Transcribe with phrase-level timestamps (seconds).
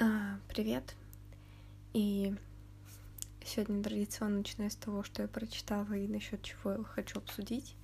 [0.00, 0.96] А, привет.
[1.92, 2.34] И
[3.44, 7.76] сегодня традиционно начинаю с того, что я прочитала и насчет чего я хочу обсудить.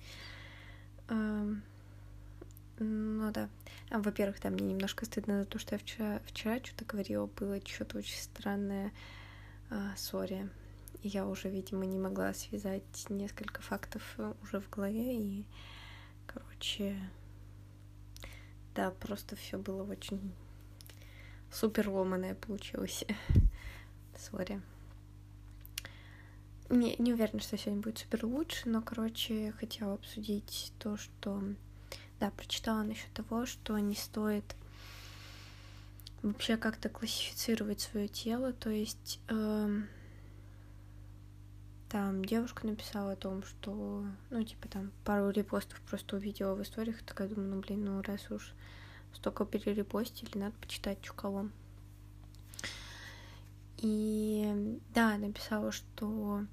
[1.07, 1.47] А,
[2.79, 3.47] ну да.
[3.91, 7.65] А, во-первых, да, мне немножко стыдно за то, что я вчера, вчера что-то говорила, было
[7.65, 8.91] что-то очень странное.
[9.69, 10.49] А, сори.
[11.03, 14.03] Я уже, видимо, не могла связать несколько фактов
[14.43, 15.45] уже в голове и,
[16.27, 16.97] короче,
[18.75, 20.33] да, просто все было очень
[21.51, 23.05] супер ломаное получилось.
[24.17, 24.61] Сори.
[26.69, 31.43] Не, не уверена, что сегодня будет супер лучше, но, короче, хотела обсудить то, что...
[32.19, 34.55] Да, прочитала насчет того, что не стоит
[36.21, 39.81] вообще как-то классифицировать свое тело, то есть э,
[41.89, 47.01] там девушка написала о том, что, ну, типа там пару репостов просто увидела в историях,
[47.03, 48.53] такая думаю, ну, блин, ну, раз уж
[49.13, 51.49] столько перерепостили, надо почитать, кого.
[53.77, 56.45] И да, написала, что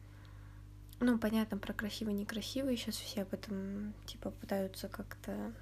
[1.00, 5.52] ну, понятно, про красивый некрасивый, сейчас все об этом, типа, пытаются как-то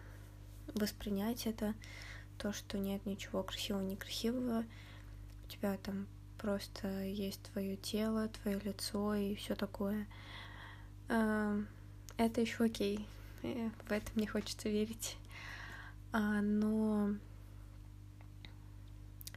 [0.74, 1.74] воспринять это,
[2.38, 4.64] то, что нет ничего красивого, некрасивого,
[5.44, 6.06] у тебя там
[6.38, 10.06] просто есть твое тело, твое лицо и все такое.
[11.08, 13.06] Это еще окей,
[13.42, 15.18] э, в это мне хочется верить.
[16.18, 17.10] А, но...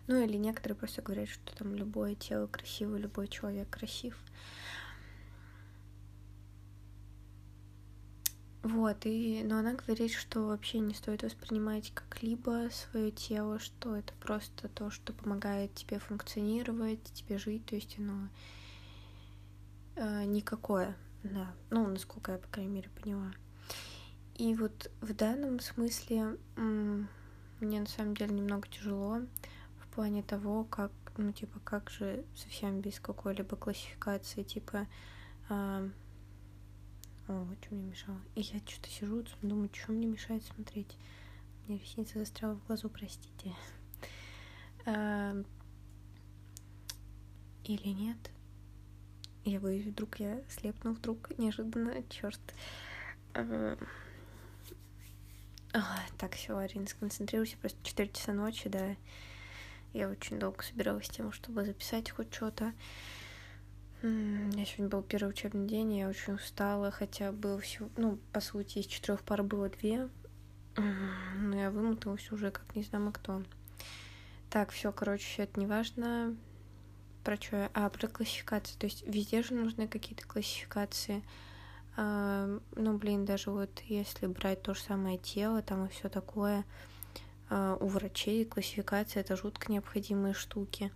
[0.08, 4.17] Ну или некоторые просто говорят, что там любое тело красиво, любой человек красив.
[8.63, 14.14] Вот, и, но она говорит, что вообще не стоит воспринимать как-либо свое тело, что это
[14.21, 18.30] просто то, что помогает тебе функционировать, тебе жить, то есть оно
[19.95, 23.33] э, никакое, да, ну, насколько я, по крайней мере, поняла.
[24.40, 29.20] И вот в данном смысле мне на самом деле немного тяжело
[29.82, 34.88] в плане того, как, ну, типа, как же совсем без какой-либо классификации, типа,
[35.50, 35.90] а...
[37.28, 38.22] о, что мне мешало?
[38.36, 40.98] И я что-то сижу, думаю, что мне мешает смотреть.
[41.67, 43.54] Мне ресница застряла в глазу, простите.
[44.86, 45.36] А...
[47.66, 48.17] Или нет?
[49.44, 52.39] Я боюсь, вдруг я слепну вдруг неожиданно, черт.
[56.17, 58.95] Так, все, Арина, сконцентрируйся, просто 4 часа ночи, да.
[59.93, 62.73] Я очень долго собиралась с тем, чтобы записать хоть что-то.
[64.02, 68.80] Я сегодня был первый учебный день, я очень устала, хотя было всего, ну, по сути,
[68.80, 70.09] из четырех пар было две.
[70.75, 73.43] Но я вымоталась уже, как не знаю кто.
[74.49, 76.36] Так, все, короче, это не важно.
[77.23, 77.69] Про что?
[77.73, 78.80] А, про классификацию.
[78.80, 81.23] То есть везде же нужны какие-то классификации.
[81.95, 86.66] А, ну, блин, даже вот если брать то же самое тело, там и все такое,
[87.50, 90.92] а, у врачей классификация это жутко необходимые штуки.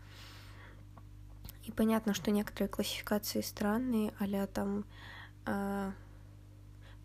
[1.63, 4.83] И понятно, что некоторые классификации странные, а там,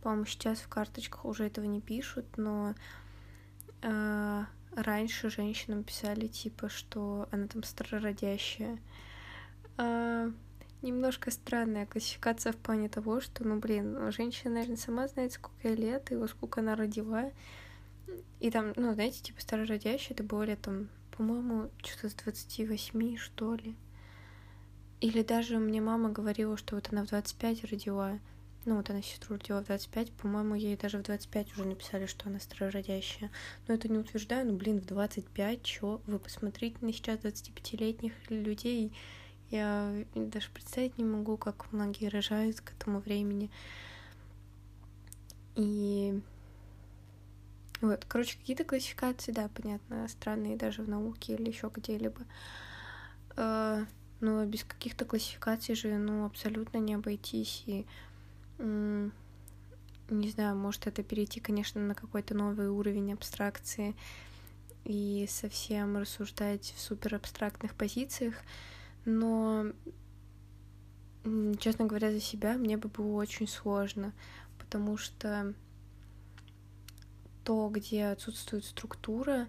[0.03, 2.75] по-моему, сейчас в карточках уже этого не пишут, но
[3.83, 4.45] э,
[4.75, 8.79] раньше женщинам писали типа, что она там старородящая.
[10.83, 15.77] Немножко странная классификация в плане того, что, ну, блин, женщина, наверное, сама знает, сколько ей
[15.77, 17.31] лет и во сколько она родила.
[18.41, 23.77] И там, ну, знаете, типа старородящая, это более там, по-моему, что-то с 28, что ли.
[25.01, 28.19] Или даже мне мама говорила, что вот она в 25 родила.
[28.65, 32.29] Ну, вот она сестру родила в 25, по-моему, ей даже в 25 уже написали, что
[32.29, 33.31] она старородящая.
[33.67, 36.01] Но это не утверждаю, ну, блин, в 25, чё?
[36.07, 38.93] Вы посмотрите на сейчас 25-летних людей,
[39.51, 43.51] я даже представить не могу, как многие рожают к этому времени.
[45.55, 46.21] И
[47.81, 52.21] вот, короче, какие-то классификации, да, понятно, странные даже в науке или еще где-либо.
[53.37, 53.85] Э,
[54.21, 57.63] но без каких-то классификаций же, ну, абсолютно не обойтись.
[57.67, 57.87] И,
[58.59, 63.95] не знаю, может это перейти, конечно, на какой-то новый уровень абстракции
[64.85, 68.35] и совсем рассуждать в супер абстрактных позициях
[69.09, 69.73] но,
[71.59, 74.13] честно говоря, за себя мне бы было очень сложно,
[74.59, 75.55] потому что
[77.43, 79.49] то, где отсутствует структура,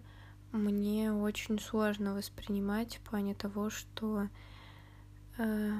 [0.53, 4.29] мне очень сложно воспринимать в плане того, что...
[5.37, 5.73] Э...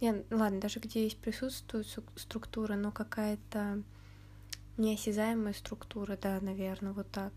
[0.00, 3.82] Не, ладно, даже где есть присутствует структура, но какая-то
[4.76, 7.32] неосязаемая структура, да, наверное, вот так.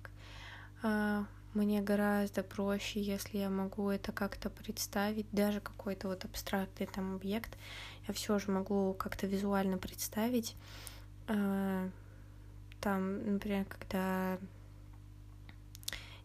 [0.83, 7.15] А, мне гораздо проще, если я могу это как-то представить, даже какой-то вот абстрактный там
[7.15, 7.57] объект,
[8.07, 10.55] я все же могу как-то визуально представить.
[11.27, 11.89] А,
[12.81, 14.37] там, например, когда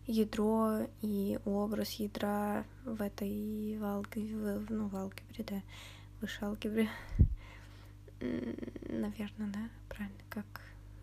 [0.06, 5.62] ядро и образ ядра в этой алгебре, ну, в алгебре, да,
[6.20, 6.90] выше алгебре,
[8.20, 10.44] наверное, да, правильно, как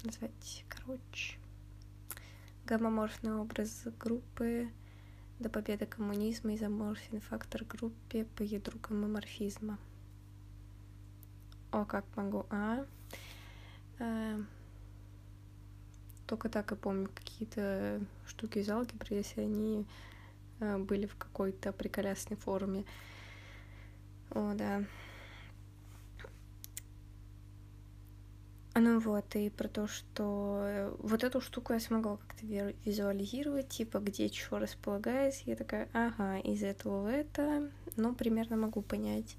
[0.04, 1.38] назвать, короче,
[2.68, 4.70] гомоморфный образ группы
[5.40, 9.80] до победы коммунизма изоморфен фактор группе по ядру гомоморфизма.
[11.72, 12.86] О, как могу, а?
[14.00, 14.44] Э,
[16.26, 19.86] только так и помню какие-то штуки из алгебры, если они
[20.60, 22.84] э, были в какой-то приколясной форме.
[24.32, 24.84] О, да.
[28.80, 32.46] Ну вот, и про то, что э, вот эту штуку я смогла как-то
[32.86, 35.42] визуализировать, типа, где что располагается.
[35.46, 39.36] Я такая, ага, из этого в это, ну, примерно могу понять.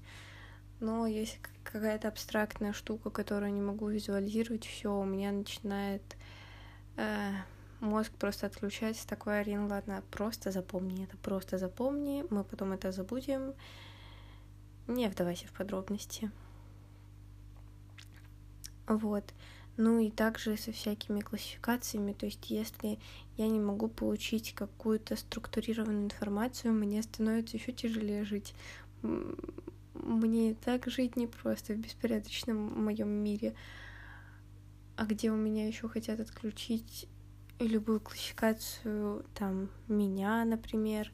[0.81, 6.17] Но если какая-то абстрактная штука, которую не могу визуализировать, все, у меня начинает
[6.97, 7.31] э,
[7.79, 9.07] мозг просто отключается.
[9.07, 13.53] Такой, Арин, ладно, просто запомни это, просто запомни, мы потом это забудем.
[14.87, 16.29] Не вдавайся в подробности.
[18.89, 19.23] Вот.
[19.77, 22.99] Ну и также со всякими классификациями, то есть если
[23.37, 28.53] я не могу получить какую-то структурированную информацию, мне становится еще тяжелее жить.
[29.93, 33.53] Мне так жить непросто в беспорядочном моем мире.
[34.97, 37.07] А где у меня еще хотят отключить
[37.59, 41.09] любую классификацию, там, меня, например,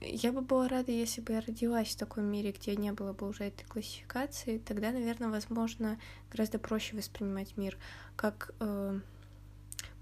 [0.00, 3.28] я бы была рада, если бы я родилась в таком мире, где не было бы
[3.28, 4.58] уже этой классификации.
[4.58, 5.98] Тогда, наверное, возможно,
[6.30, 7.76] гораздо проще воспринимать мир.
[8.16, 9.00] Как, э,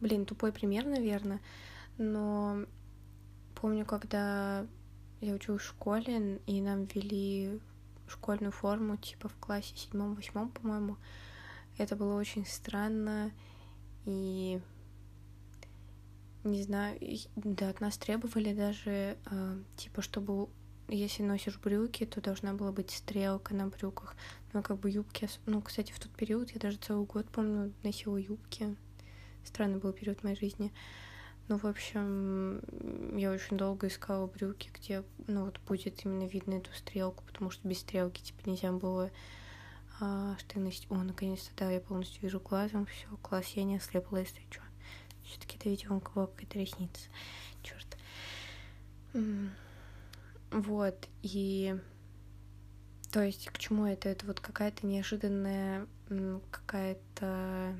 [0.00, 1.40] блин, тупой пример, наверное,
[1.98, 2.64] но
[3.60, 4.66] помню, когда
[5.20, 7.60] я училась в школе, и нам ввели
[8.06, 10.96] школьную форму, типа в классе седьмом-восьмом, по-моему.
[11.78, 13.32] Это было очень странно,
[14.04, 14.60] и
[16.44, 16.98] не знаю,
[17.36, 20.48] да, от нас требовали даже, э, типа, чтобы
[20.88, 24.14] если носишь брюки, то должна была быть стрелка на брюках.
[24.52, 25.28] Ну, как бы юбки...
[25.46, 28.76] Ну, кстати, в тот период я даже целый год, помню, носила юбки.
[29.44, 30.72] Странный был период моей жизни.
[31.48, 32.60] Ну, в общем,
[33.16, 37.66] я очень долго искала брюки, где, ну, вот будет именно видно эту стрелку, потому что
[37.68, 39.10] без стрелки, типа, нельзя было
[40.00, 40.86] а, что носить.
[40.90, 44.63] О, наконец-то, да, я полностью вижу глазом, все, класс, я не ослепла, если что.
[45.34, 47.08] Все-таки это видимо какая-то ресница.
[47.64, 47.98] Черт.
[50.52, 51.76] Вот, и
[53.10, 54.08] то есть к чему это?
[54.08, 55.88] Это вот какая-то неожиданная,
[56.52, 57.76] какая-то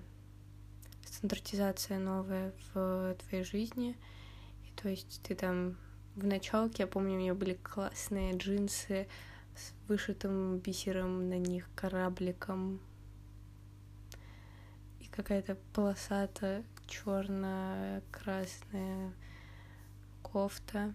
[1.07, 3.97] стандартизация новая в твоей жизни.
[4.65, 5.77] И то есть ты там
[6.17, 9.07] в началке, я помню, у меня были классные джинсы
[9.55, 12.81] с вышитым бисером на них корабликом.
[14.99, 19.13] И какая-то полосатая черно-красная
[20.23, 20.95] кофта.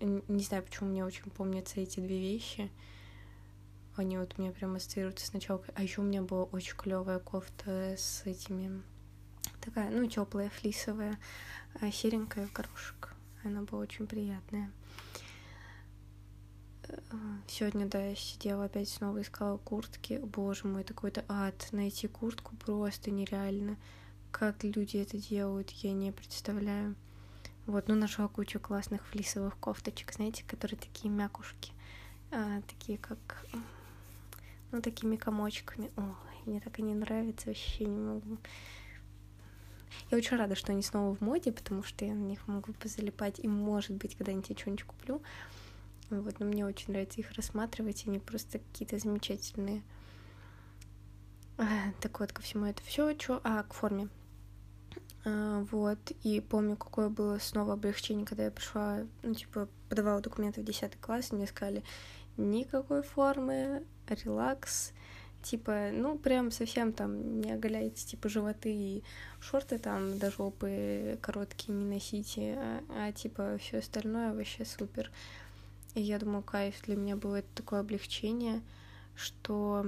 [0.00, 2.70] Не знаю, почему мне очень помнятся эти две вещи.
[3.96, 5.74] Они вот у меня прям ассоциируются с началкой.
[5.76, 8.82] А еще у меня была очень клевая кофта с этими
[9.60, 11.18] такая, ну, теплая, флисовая,
[11.80, 13.14] а серенькая в горошек.
[13.44, 14.70] Она была очень приятная.
[17.46, 20.18] Сегодня, да, я сидела опять снова искала куртки.
[20.18, 21.68] Боже мой, это какой-то ад.
[21.72, 23.76] Найти куртку просто нереально.
[24.30, 26.94] Как люди это делают, я не представляю.
[27.66, 31.72] Вот, ну, нашла кучу классных флисовых кофточек, знаете, которые такие мякушки,
[32.30, 33.44] а, такие как,
[34.72, 35.90] ну, такими комочками.
[35.96, 36.14] Ой,
[36.46, 38.38] мне так они нравятся, вообще не могу.
[40.10, 43.38] Я очень рада, что они снова в моде, потому что я на них могу позалипать,
[43.38, 45.22] и, может быть, когда-нибудь я что-нибудь куплю.
[46.08, 49.82] Вот, но мне очень нравится их рассматривать, они просто какие-то замечательные.
[51.56, 54.08] А, так вот, ко всему это все, что, а, к форме.
[55.24, 60.62] А, вот, и помню, какое было снова облегчение, когда я пришла, ну, типа, подавала документы
[60.62, 61.82] в 10 класс, и мне сказали,
[62.36, 64.92] никакой формы, релакс,
[65.42, 69.02] типа, ну, прям совсем там не оголяйте, типа, животы и
[69.40, 75.10] шорты там до жопы короткие не носите, а, а типа, все остальное вообще супер.
[75.94, 78.62] И я думаю, кайф для меня было это такое облегчение,
[79.16, 79.86] что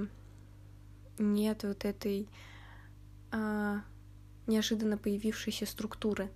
[1.17, 2.27] нет вот этой
[3.31, 3.81] а,
[4.47, 6.29] неожиданно появившейся структуры.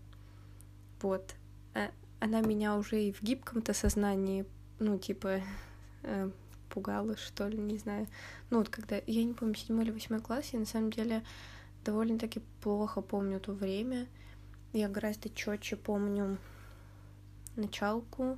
[1.02, 1.36] Вот.
[1.74, 4.46] Э, она меня уже и в гибком-то сознании,
[4.80, 5.42] ну, типа,
[6.04, 6.32] э,
[6.70, 8.08] пугала, что ли, не знаю.
[8.50, 11.24] Ну, вот когда, я не помню, седьмой или восьмой класс, я на самом деле
[11.84, 14.08] довольно-таки плохо помню то время.
[14.74, 16.38] Я гораздо четче помню
[17.56, 18.38] началку.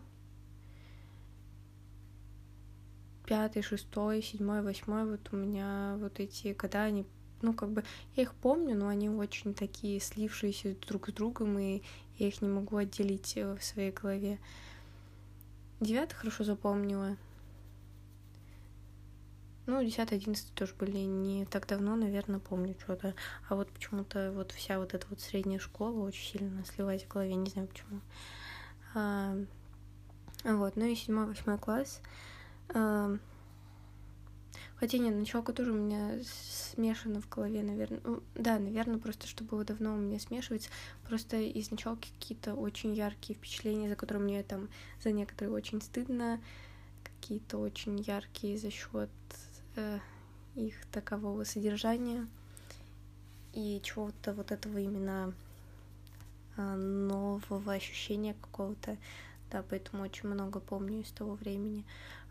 [3.26, 7.06] Пятый, шестой, седьмой, восьмой, вот у меня вот эти года, они
[7.42, 7.84] ну, как бы,
[8.16, 11.82] я их помню, но они очень такие слившиеся друг с другом, и
[12.18, 14.40] я их не могу отделить э, в своей голове.
[15.80, 17.16] Девятый хорошо запомнила.
[19.66, 23.14] Ну, 10 11 тоже были не так давно, наверное, помню что-то.
[23.48, 27.36] А вот почему-то вот вся вот эта вот средняя школа очень сильно сливается в голове,
[27.36, 28.02] не знаю почему.
[28.96, 29.38] А,
[30.44, 32.02] вот, ну и седьмой, восьмой класс.
[32.70, 33.16] А,
[34.80, 38.00] хотя нет, началка тоже у меня смешано в голове, наверное.
[38.04, 40.70] Ну, да, наверное, просто что было давно у меня смешивается.
[41.08, 44.70] Просто из началки какие-то очень яркие впечатления, за которые мне там
[45.04, 46.40] за некоторые очень стыдно,
[47.04, 49.10] какие-то очень яркие за счет
[49.76, 50.00] э,
[50.56, 52.28] их такового содержания
[53.54, 55.34] и чего-то вот этого именно
[56.56, 58.98] э, нового ощущения какого-то.
[59.52, 61.84] Да, поэтому очень много помню из того времени.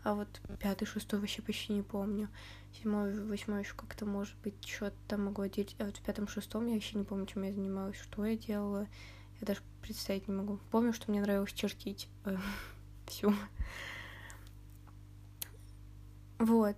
[0.03, 0.27] А вот
[0.59, 2.29] пятый, шестой вообще почти не помню.
[2.73, 5.75] Седьмой, восьмой еще как-то, может быть, что-то могу отделить.
[5.79, 8.87] А вот в пятом, шестом я вообще не помню, чем я занималась, что я делала.
[9.41, 10.59] Я даже представить не могу.
[10.71, 12.09] Помню, что мне нравилось чертить.
[12.25, 12.37] Э,
[13.07, 13.33] Все.
[16.37, 16.77] Вот.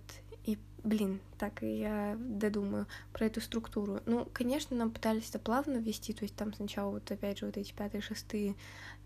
[0.84, 4.00] Блин, так я додумаю про эту структуру.
[4.04, 7.56] Ну, конечно, нам пытались это плавно ввести, то есть там сначала вот опять же вот
[7.56, 8.56] эти пятые, шестые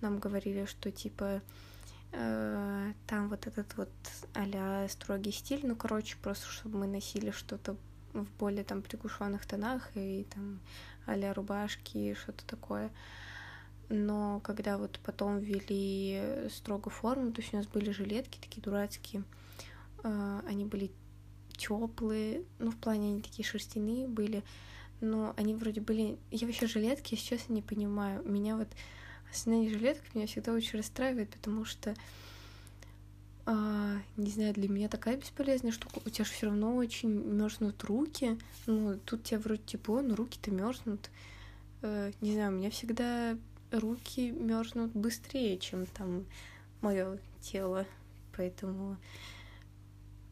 [0.01, 1.43] нам говорили, что типа
[2.11, 3.91] там вот этот вот
[4.35, 7.77] а строгий стиль, ну, короче, просто чтобы мы носили что-то
[8.13, 10.61] в более там приглушенных тонах и там
[11.07, 12.91] а рубашки и что-то такое.
[13.89, 19.23] Но когда вот потом ввели строго форму, то есть у нас были жилетки такие дурацкие,
[20.03, 20.91] э, они были
[21.57, 24.43] теплые, ну, в плане они такие шерстяные были,
[25.01, 26.19] но они вроде были...
[26.31, 28.23] Я вообще жилетки, сейчас не понимаю.
[28.25, 28.69] Меня вот
[29.31, 31.95] основные жилетки меня всегда очень расстраивает, потому что
[33.49, 36.01] а, не знаю, для меня такая бесполезная штука.
[36.05, 38.39] У тебя же все равно очень мерзнут руки.
[38.67, 41.11] Ну, тут тебе вроде тепло, но руки-то мерзнут.
[41.83, 43.39] А, не знаю, у меня всегда
[43.71, 46.27] руки мерзнут быстрее, чем там
[46.81, 47.87] мое тело.
[48.37, 48.97] Поэтому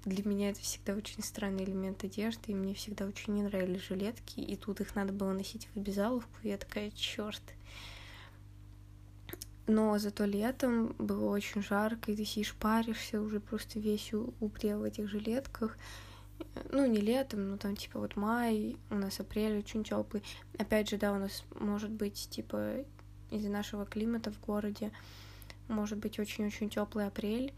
[0.04, 4.40] для меня это всегда очень странный элемент одежды, и мне всегда очень не нравились жилетки,
[4.40, 7.42] и тут их надо было носить в обязаловку, и я такая, черт.
[9.66, 14.84] Но зато летом было очень жарко, и ты сидишь, паришься, уже просто весь упрел в
[14.84, 15.78] этих жилетках.
[16.70, 20.22] Ну, не летом, но там, типа, вот май, у нас апрель очень теплый.
[20.58, 22.84] Опять же, да, у нас может быть, типа,
[23.30, 24.92] из-за нашего климата в городе,
[25.68, 27.54] может быть очень-очень теплый апрель,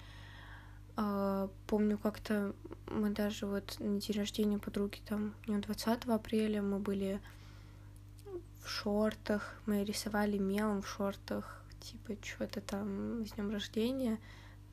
[0.97, 2.55] а, помню, как-то
[2.87, 7.21] мы даже вот на день рождения подруги, там, не 20 апреля, мы были
[8.63, 14.19] в шортах, мы рисовали мелом в шортах, типа, что-то там с днем рождения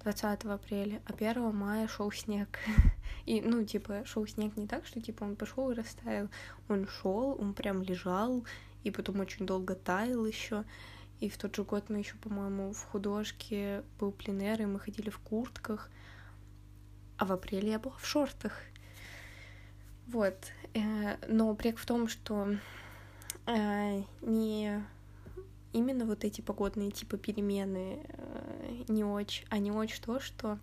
[0.04, 2.60] 20 апреля, а 1 мая шел снег.
[3.26, 6.30] И, ну, типа, шел снег не так, что, типа, он пошел и растаял.
[6.68, 8.46] Он шел, он прям лежал,
[8.84, 10.66] и потом очень долго таял еще.
[11.20, 15.10] И в тот же год мы еще, по-моему, в художке был пленэр, и мы ходили
[15.10, 15.90] в куртках
[17.18, 18.54] а в апреле я была в шортах.
[20.08, 20.36] Вот.
[20.74, 22.58] Э, но прек в том, что
[23.46, 24.84] э, не
[25.74, 30.60] именно вот эти погодные типа перемены э, не очень, а не очень то, что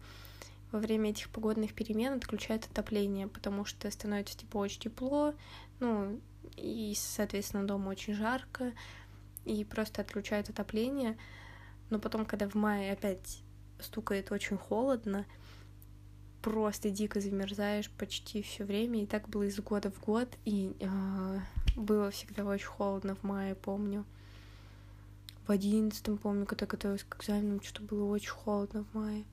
[0.73, 5.35] во время этих погодных перемен отключают отопление, потому что становится типа очень тепло,
[5.81, 6.21] ну
[6.57, 8.73] и, соответственно, дома очень жарко,
[9.45, 11.19] и просто отключают отопление.
[11.91, 13.43] Но потом, когда в мае опять
[13.81, 15.27] стукает очень холодно,
[16.43, 21.41] просто дико замерзаешь почти все время, и так было из года в год, и э,
[21.77, 24.05] было всегда очень холодно в мае, помню.
[25.51, 29.25] В одиннадцатом, помню, когда готовилась к экзаменам, что было очень холодно в мае.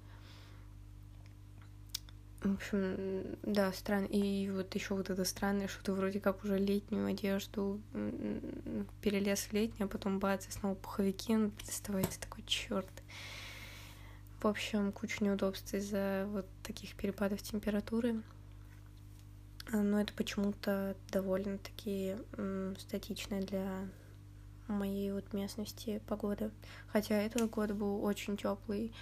[2.42, 4.08] В общем, да, странно.
[4.08, 7.80] И вот еще вот это странное, что ты вроде как уже летнюю одежду
[9.00, 12.90] перелез в летнюю, а потом бац, и снова пуховики, ну, доставайте такой черт.
[14.42, 18.24] В общем, куча неудобств из-за вот таких перепадов температуры.
[19.72, 22.16] Но это почему-то довольно-таки
[22.80, 23.88] статичная для
[24.68, 26.52] моей вот местности погода.
[26.88, 28.94] Хотя этот год был очень теплый.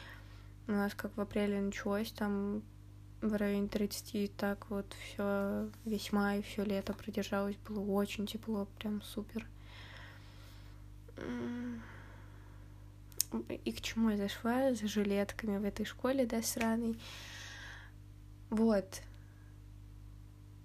[0.67, 2.63] У нас как в апреле началось, там
[3.21, 8.67] в районе 30, и так вот все весь май, все лето продержалось, было очень тепло,
[8.77, 9.47] прям супер
[13.49, 16.97] и к чему я зашла за жилетками в этой школе, да, сраной.
[18.49, 19.01] Вот.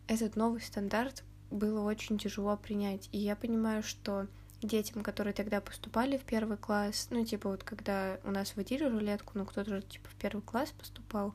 [0.07, 3.09] Этот новый стандарт было очень тяжело принять.
[3.13, 4.27] И я понимаю, что
[4.63, 9.33] детям, которые тогда поступали в первый класс, ну, типа, вот когда у нас водили рулетку,
[9.35, 11.35] ну, кто-то же, типа, в первый класс поступал,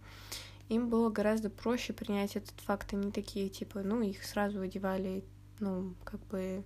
[0.70, 2.94] им было гораздо проще принять этот факт.
[2.94, 5.24] Они такие, типа, ну, их сразу одевали
[5.60, 6.64] ну, как бы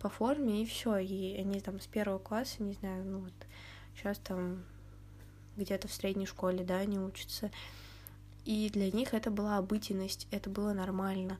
[0.00, 0.98] по форме, и все.
[0.98, 3.32] И они там с первого класса, не знаю, ну вот
[3.94, 4.64] сейчас там
[5.56, 7.50] где-то в средней школе, да, они учатся.
[8.44, 11.38] И для них это была обыденность, это было нормально.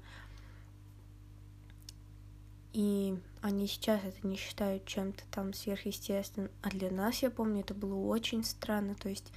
[2.72, 6.50] И они сейчас это не считают чем-то там сверхъестественным.
[6.62, 8.94] А для нас, я помню, это было очень странно.
[8.94, 9.32] То есть,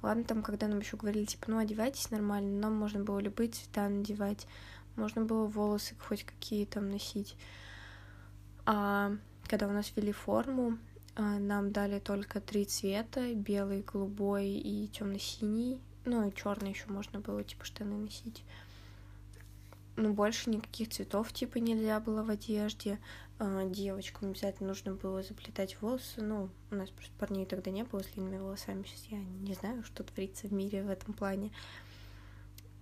[0.00, 3.88] ладно, там, когда нам еще говорили, типа, ну, одевайтесь нормально, нам можно было любые цвета
[3.88, 4.46] надевать,
[4.96, 7.36] можно было волосы хоть какие там носить.
[8.64, 9.12] А
[9.48, 10.78] когда у нас ввели форму,
[11.14, 15.80] а, нам дали только три цвета: белый, голубой и темно-синий.
[16.04, 18.44] Ну и черный еще можно было типа штаны носить.
[19.96, 22.98] Ну, больше никаких цветов типа нельзя было в одежде.
[23.38, 26.22] А, девочкам обязательно нужно было заплетать волосы.
[26.22, 28.84] Ну, у нас просто парней тогда не было с длинными волосами.
[28.84, 31.52] Сейчас я не знаю, что творится в мире в этом плане.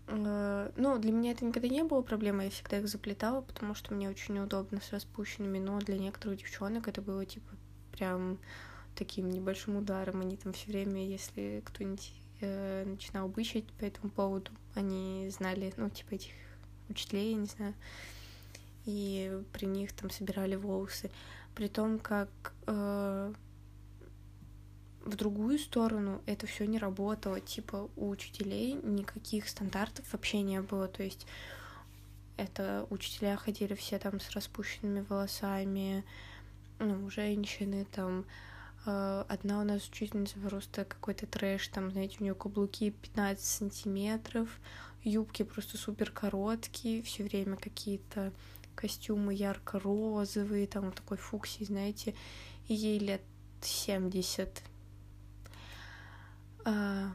[0.07, 3.95] А, ну, для меня это никогда не было проблемой, я всегда их заплетала, потому что
[3.95, 7.57] мне очень неудобно с распущенными, но для некоторых девчонок это было, типа,
[7.93, 8.38] прям
[8.95, 10.21] таким небольшим ударом.
[10.21, 15.90] Они там все время, если кто-нибудь э, начинал бычить по этому поводу, они знали, ну,
[15.90, 16.33] типа, этих
[16.91, 17.75] учителей, я не знаю,
[18.85, 21.11] и при них там собирали волосы.
[21.55, 22.29] При том, как
[22.67, 23.33] э,
[25.05, 27.41] в другую сторону это все не работало.
[27.41, 30.89] Типа у учителей никаких стандартов вообще не было.
[30.89, 31.27] То есть
[32.37, 36.05] это учителя ходили все там с распущенными волосами,
[36.79, 38.25] ну, женщины там.
[38.87, 44.49] Э, одна у нас учительница просто какой-то трэш, там, знаете, у нее каблуки 15 сантиметров,
[45.03, 48.33] юбки просто супер короткие, все время какие-то
[48.75, 52.15] костюмы ярко-розовые, там такой фуксий, знаете,
[52.67, 53.23] ей лет
[53.61, 54.63] 70.
[56.65, 57.13] А,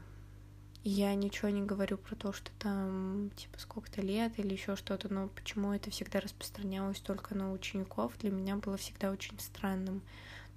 [0.84, 5.28] я ничего не говорю про то, что там типа сколько-то лет или еще что-то, но
[5.28, 10.02] почему это всегда распространялось только на учеников, для меня было всегда очень странным.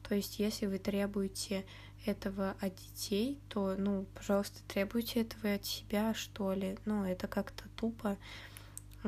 [0.03, 1.65] То есть, если вы требуете
[2.05, 6.77] этого от детей, то, ну, пожалуйста, требуйте этого от себя, что ли.
[6.85, 8.17] Ну, это как-то тупо,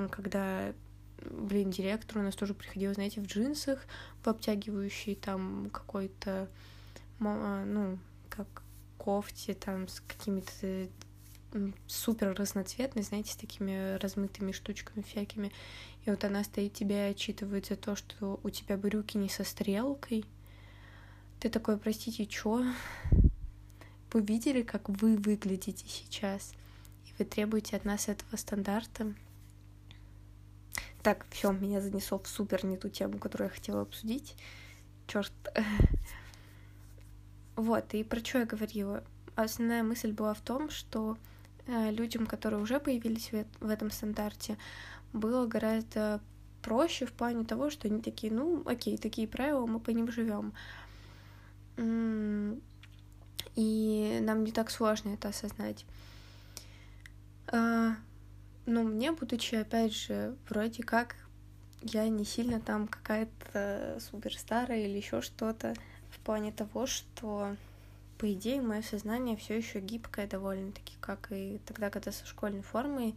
[0.10, 0.74] когда,
[1.30, 3.86] блин, директор у нас тоже приходил, знаете, в джинсах,
[4.24, 6.50] в обтягивающей там какой-то,
[7.20, 7.98] а, ну,
[8.30, 8.64] как
[8.98, 10.88] кофте, там, с какими-то
[11.88, 15.52] супер разноцветной, знаете, с такими размытыми штучками всякими.
[16.06, 20.26] И вот она стоит тебя отчитывает за то, что у тебя брюки не со стрелкой,
[21.42, 22.64] ты такой, простите, чё?
[24.14, 26.54] Вы видели, как вы выглядите сейчас?
[27.08, 29.16] И вы требуете от нас этого стандарта?
[31.02, 34.36] Так, все, меня занесло в супер не ту тему, которую я хотела обсудить.
[35.08, 35.34] Черт.
[37.58, 39.04] Вот, и про что я говорила?
[39.36, 41.18] Основная мысль была в том, что
[41.68, 44.58] э, людям, которые уже появились в, этом стандарте,
[45.12, 46.22] было гораздо
[46.62, 50.54] проще в плане того, что они такие, ну, окей, такие правила, мы по ним живем.
[53.56, 55.86] И нам не так сложно это осознать.
[57.48, 57.96] А,
[58.66, 61.16] но мне, будучи, опять же, вроде как
[61.82, 65.74] я не сильно там какая-то суперстарая или еще что-то
[66.12, 67.56] в плане того, что
[68.18, 73.16] по идее мое сознание все еще гибкое довольно-таки, как и тогда, когда со школьной формой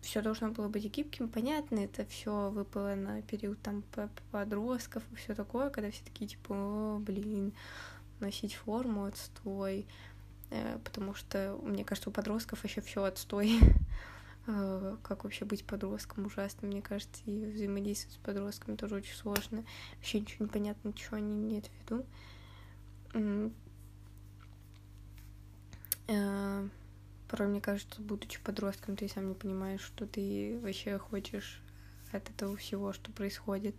[0.00, 3.82] все должно было быть гибким, понятно, это все выпало на период там
[4.30, 7.52] подростков и все такое, когда все такие типа, о, блин,
[8.20, 9.86] носить форму отстой,
[10.50, 13.58] э, потому что, мне кажется, у подростков вообще все отстой.
[14.50, 19.62] Э, как вообще быть подростком ужасно, мне кажется, и взаимодействовать с подростками тоже очень сложно.
[19.96, 21.92] Вообще ничего не понятно, чего они имеют в
[23.12, 23.52] виду.
[27.28, 31.60] Порой мне кажется, будучи подростком, ты сам не понимаешь, что ты вообще хочешь
[32.12, 33.74] от этого всего, что происходит.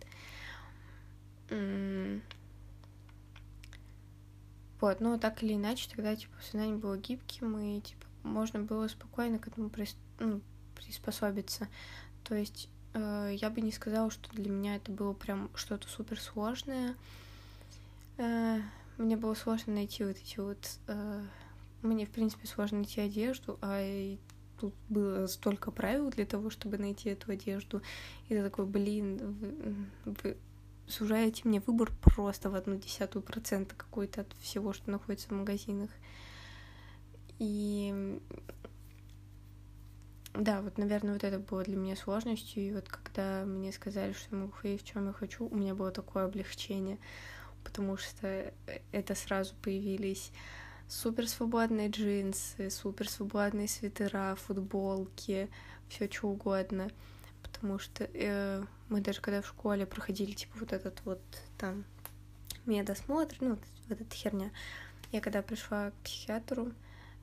[4.80, 9.38] Вот, но так или иначе, тогда, типа, сознание было гибким, и, типа, можно было спокойно
[9.38, 9.96] к этому прис...
[10.18, 10.40] ну,
[10.74, 11.68] приспособиться.
[12.24, 16.94] То есть э, я бы не сказала, что для меня это было прям что-то суперсложное.
[18.16, 18.60] Э,
[18.96, 20.78] мне было сложно найти вот эти вот...
[20.86, 21.24] Э,
[21.82, 24.16] мне, в принципе, сложно найти одежду, а
[24.58, 27.82] тут было столько правил для того, чтобы найти эту одежду.
[28.28, 29.18] И ты такой, блин,
[30.04, 30.36] вы, вы
[30.86, 35.90] сужаете мне выбор просто в одну десятую процента какой-то от всего, что находится в магазинах.
[37.38, 38.20] И
[40.34, 42.62] да, вот, наверное, вот это было для меня сложностью.
[42.62, 45.74] И вот когда мне сказали, что я могу ходить в чем я хочу, у меня
[45.74, 46.98] было такое облегчение,
[47.64, 48.52] потому что
[48.92, 50.32] это сразу появились
[50.90, 55.48] супер свободные джинсы, супер свободные свитера, футболки,
[55.88, 56.90] все что угодно.
[57.42, 61.20] Потому что э, мы даже когда в школе проходили, типа, вот этот вот
[61.56, 61.84] там
[62.66, 64.50] медосмотр, ну, вот, вот эта херня,
[65.12, 66.72] я когда пришла к психиатру,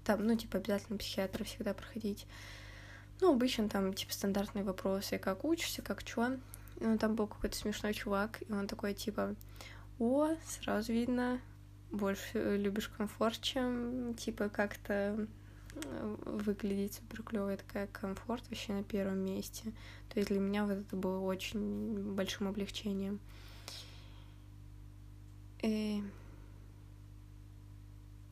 [0.06, 2.26] там, ну, типа, обязательно психиатра всегда проходить,
[3.20, 6.38] ну, обычно там, типа, стандартные вопросы, как учишься, как чё,
[6.80, 9.36] ну, там был какой-то смешной чувак, и он такой, типа,
[10.00, 11.40] о, сразу видно,
[11.92, 15.28] больше любишь комфорт, чем, типа, как-то
[16.26, 19.74] выглядеть супер клёво, я такая комфорт вообще на первом месте.
[20.10, 23.20] То есть для меня вот это было очень большим облегчением.
[25.62, 26.04] И...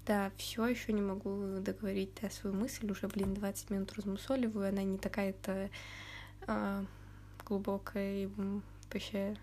[0.05, 2.89] Да, все еще не могу договорить да, свою мысль.
[2.91, 4.69] Уже, блин, 20 минут размусоливаю.
[4.69, 5.69] Она не такая-то
[6.45, 6.85] а,
[7.43, 8.29] глубокая и
[8.91, 9.35] вообще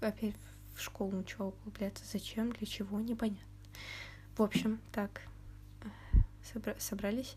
[0.00, 0.34] опять
[0.74, 2.04] в школу начала углубляться.
[2.10, 3.46] Зачем, для чего, непонятно.
[4.36, 5.22] В общем, так,
[6.42, 7.36] собра- собрались.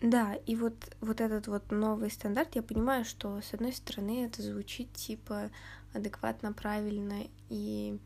[0.00, 4.42] Да, и вот, вот этот вот новый стандарт, я понимаю, что с одной стороны это
[4.42, 5.50] звучит типа
[5.92, 8.00] адекватно, правильно, и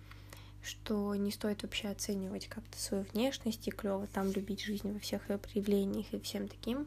[0.62, 5.31] что не стоит вообще оценивать как-то свою внешность и клево там любить жизнь во всех
[5.31, 6.87] ее проявлениях и всем таким.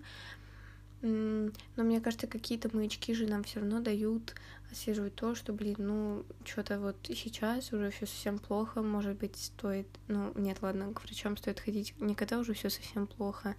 [1.01, 4.35] Но мне кажется, какие-то маячки же нам все равно дают
[4.69, 9.87] отслеживать то, что, блин, ну, что-то вот сейчас уже все совсем плохо, может быть, стоит,
[10.07, 13.55] ну, нет, ладно, к врачам стоит ходить, никогда уже все совсем плохо,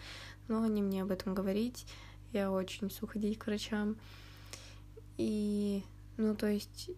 [0.48, 1.87] но они мне об этом говорить,
[2.33, 3.96] я очень несу ходить к врачам,
[5.16, 5.83] и,
[6.16, 6.90] ну, то есть,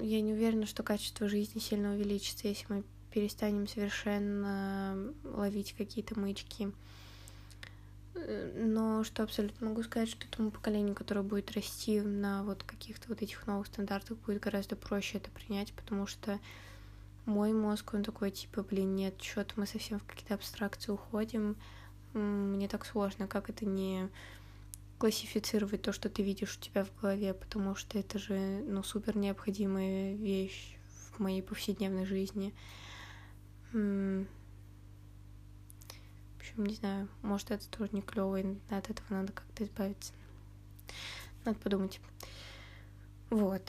[0.00, 6.72] я не уверена, что качество жизни сильно увеличится, если мы перестанем совершенно ловить какие-то маячки.
[8.14, 13.08] Э, но что абсолютно могу сказать, что тому поколению, которое будет расти на вот каких-то
[13.08, 16.38] вот этих новых стандартах, будет гораздо проще это принять, потому что
[17.26, 21.56] мой мозг, он такой, типа, блин, нет, что-то мы совсем в какие-то абстракции уходим,
[22.12, 24.08] мне так сложно, как это не
[24.98, 29.16] классифицировать то, что ты видишь у тебя в голове, потому что это же, ну, супер
[29.16, 30.76] необходимая вещь
[31.12, 32.52] в моей повседневной жизни
[36.64, 40.12] не знаю, может, это тоже не клево, и от этого надо как-то избавиться.
[41.44, 42.00] Надо подумать.
[43.30, 43.62] Вот.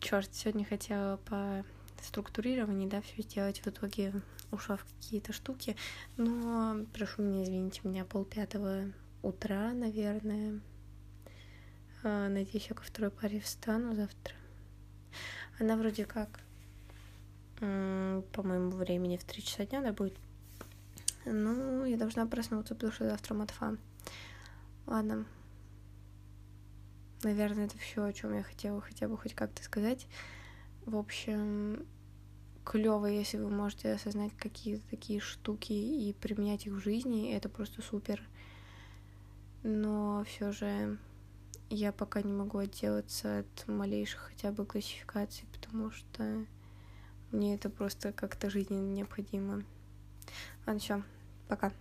[0.00, 1.64] Черт, сегодня хотела по
[2.02, 4.12] структурированию, да, все сделать, в итоге
[4.52, 5.76] ушла в какие-то штуки,
[6.16, 10.60] но прошу меня извините меня полпятого утра, наверное.
[12.02, 14.34] А, надеюсь, я ко второй паре встану завтра.
[15.58, 16.40] Она вроде как,
[17.58, 20.14] по моему времени, в три часа дня она будет
[21.32, 23.76] ну, я должна проснуться, потому что завтра матфа.
[24.86, 25.26] Ладно.
[27.22, 30.06] Наверное, это все, о чем я хотела хотя бы хоть как-то сказать.
[30.84, 31.84] В общем,
[32.64, 37.82] клево, если вы можете осознать какие-то такие штуки и применять их в жизни, это просто
[37.82, 38.22] супер.
[39.62, 40.98] Но все же
[41.70, 46.46] я пока не могу отделаться от малейших хотя бы классификаций, потому что
[47.32, 49.64] мне это просто как-то жизненно необходимо.
[50.64, 51.02] Ладно, все.
[51.48, 51.72] Пока.